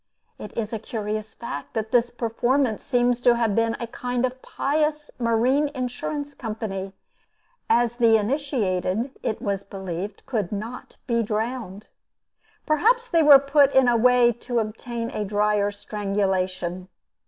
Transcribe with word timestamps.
It 0.39 0.57
is 0.57 0.73
a 0.73 0.79
curious 0.79 1.35
fact, 1.35 1.75
that 1.75 1.91
this 1.91 2.09
performance 2.09 2.83
seems 2.83 3.21
to 3.21 3.35
have 3.35 3.53
been 3.53 3.75
a 3.79 3.85
kind 3.85 4.25
of 4.25 4.41
pious 4.41 5.11
marine 5.19 5.67
insurance 5.75 6.33
company; 6.33 6.93
as 7.69 7.97
the 7.97 8.17
initiated, 8.17 9.11
it 9.21 9.43
was 9.43 9.61
believed, 9.63 10.23
could 10.25 10.51
not 10.51 10.95
be 11.05 11.21
drowned. 11.21 11.89
Perhaps 12.65 13.09
they 13.09 13.21
were 13.21 13.37
put 13.37 13.75
in 13.75 13.87
a 13.87 13.95
way 13.95 14.31
to 14.31 14.57
obtain 14.57 15.11
a 15.11 15.23
drier 15.23 15.69
strangulation. 15.69 16.87